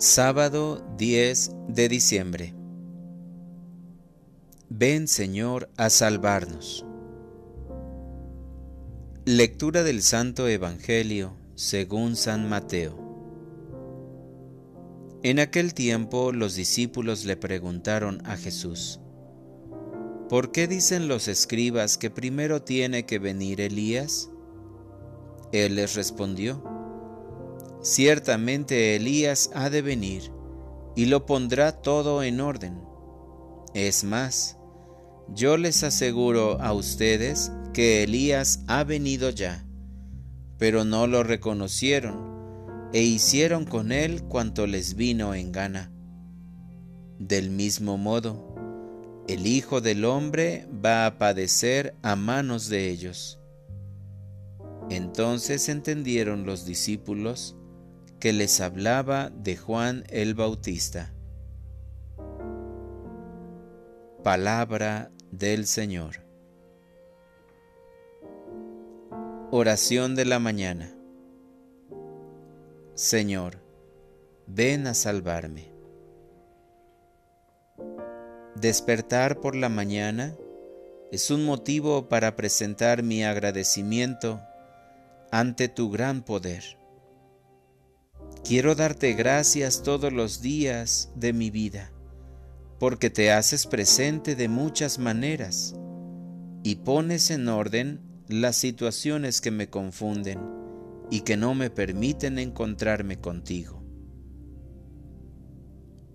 [0.00, 2.54] Sábado 10 de diciembre.
[4.68, 6.86] Ven Señor a salvarnos.
[9.24, 12.96] Lectura del Santo Evangelio según San Mateo.
[15.24, 19.00] En aquel tiempo los discípulos le preguntaron a Jesús,
[20.28, 24.30] ¿por qué dicen los escribas que primero tiene que venir Elías?
[25.50, 26.77] Él les respondió,
[27.90, 30.30] Ciertamente Elías ha de venir
[30.94, 32.82] y lo pondrá todo en orden.
[33.72, 34.58] Es más,
[35.34, 39.66] yo les aseguro a ustedes que Elías ha venido ya,
[40.58, 45.90] pero no lo reconocieron e hicieron con él cuanto les vino en gana.
[47.18, 48.54] Del mismo modo,
[49.28, 53.40] el Hijo del Hombre va a padecer a manos de ellos.
[54.90, 57.57] Entonces entendieron los discípulos
[58.20, 61.12] que les hablaba de Juan el Bautista.
[64.24, 66.16] Palabra del Señor.
[69.52, 70.92] Oración de la mañana.
[72.94, 73.62] Señor,
[74.48, 75.70] ven a salvarme.
[78.56, 80.34] Despertar por la mañana
[81.12, 84.40] es un motivo para presentar mi agradecimiento
[85.30, 86.78] ante tu gran poder.
[88.48, 91.92] Quiero darte gracias todos los días de mi vida,
[92.78, 95.74] porque te haces presente de muchas maneras
[96.62, 100.40] y pones en orden las situaciones que me confunden
[101.10, 103.82] y que no me permiten encontrarme contigo.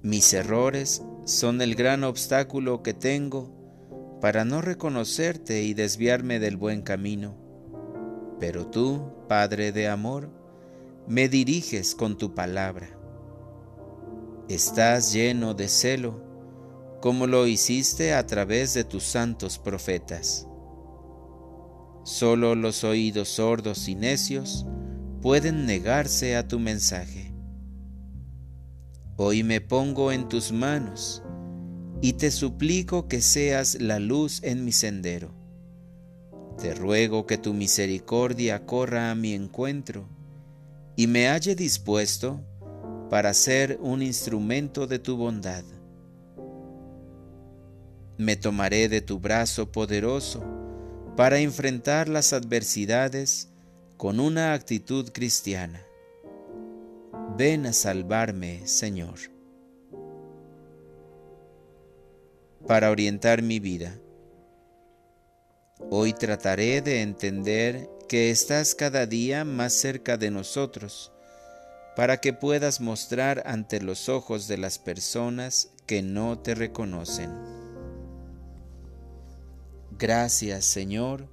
[0.00, 6.80] Mis errores son el gran obstáculo que tengo para no reconocerte y desviarme del buen
[6.80, 7.36] camino.
[8.40, 10.43] Pero tú, Padre de amor,
[11.06, 12.88] me diriges con tu palabra.
[14.48, 16.22] Estás lleno de celo,
[17.02, 20.48] como lo hiciste a través de tus santos profetas.
[22.04, 24.66] Solo los oídos sordos y necios
[25.20, 27.34] pueden negarse a tu mensaje.
[29.16, 31.22] Hoy me pongo en tus manos
[32.00, 35.34] y te suplico que seas la luz en mi sendero.
[36.58, 40.13] Te ruego que tu misericordia corra a mi encuentro
[40.96, 42.40] y me halle dispuesto
[43.10, 45.64] para ser un instrumento de tu bondad.
[48.16, 50.42] Me tomaré de tu brazo poderoso
[51.16, 53.48] para enfrentar las adversidades
[53.96, 55.84] con una actitud cristiana.
[57.36, 59.18] Ven a salvarme, Señor.
[62.66, 63.98] Para orientar mi vida,
[65.90, 71.12] hoy trataré de entender que estás cada día más cerca de nosotros,
[71.96, 77.30] para que puedas mostrar ante los ojos de las personas que no te reconocen.
[79.98, 81.28] Gracias, Señor,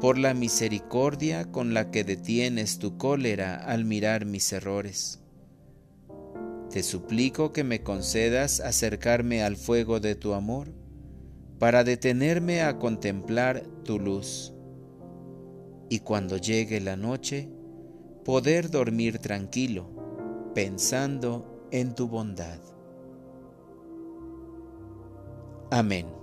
[0.00, 5.20] por la misericordia con la que detienes tu cólera al mirar mis errores.
[6.70, 10.72] Te suplico que me concedas acercarme al fuego de tu amor,
[11.58, 14.52] para detenerme a contemplar tu luz
[15.92, 17.50] y cuando llegue la noche,
[18.24, 19.90] poder dormir tranquilo,
[20.54, 22.58] pensando en tu bondad.
[25.70, 26.21] Amén.